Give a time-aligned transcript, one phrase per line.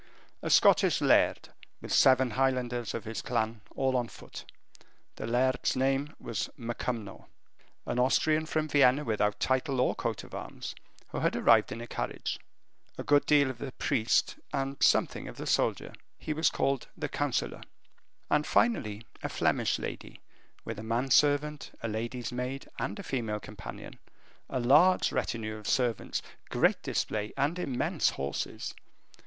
[0.41, 1.49] A Scottish laird,
[1.79, 4.51] with seven highlanders of his clan, all on foot.
[5.17, 7.25] The laird's name was MacCumnor.
[7.85, 10.73] An Austrian from Vienna without title or coat of arms,
[11.09, 12.39] who had arrived in a carriage;
[12.97, 15.93] a good deal of the priest, and something of the soldier.
[16.17, 17.61] He was called the Councilor.
[18.27, 20.19] And, finally, a Flemish lady,
[20.65, 23.99] with a man servant, a lady's maid, and a female companion,
[24.49, 28.73] a large retinue of servants, great display, and immense horses.